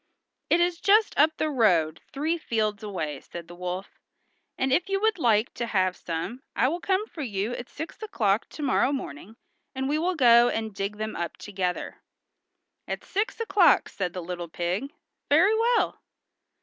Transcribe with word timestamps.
"It 0.49 0.59
is 0.59 0.79
just 0.81 1.15
up 1.15 1.37
the 1.37 1.51
road 1.51 2.01
three 2.11 2.35
fields 2.39 2.81
away," 2.81 3.19
said 3.21 3.47
the 3.47 3.53
wolf, 3.53 3.99
"and 4.57 4.73
if 4.73 4.89
you 4.89 4.99
would 4.99 5.19
like 5.19 5.53
to 5.53 5.67
have 5.67 5.95
some 5.95 6.41
I 6.55 6.69
will 6.69 6.79
come 6.79 7.05
for 7.05 7.21
you 7.21 7.51
at 7.53 7.69
six 7.69 8.01
o'clock 8.01 8.49
to 8.49 8.63
morrow 8.63 8.91
morning, 8.91 9.35
and 9.75 9.87
we 9.87 9.99
will 9.99 10.15
go 10.15 10.49
and 10.49 10.73
dig 10.73 10.97
them 10.97 11.15
up 11.15 11.37
together." 11.37 12.01
"At 12.87 13.03
six 13.03 13.39
o'clock!" 13.39 13.89
said 13.89 14.13
the 14.13 14.23
little 14.23 14.49
pig. 14.49 14.91
"Very 15.29 15.55
well." 15.55 16.01